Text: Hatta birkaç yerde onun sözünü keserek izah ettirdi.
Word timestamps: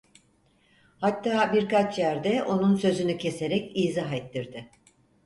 Hatta 0.97 1.53
birkaç 1.53 1.99
yerde 1.99 2.43
onun 2.43 2.75
sözünü 2.75 3.17
keserek 3.17 3.77
izah 3.77 4.13
ettirdi. 4.13 4.69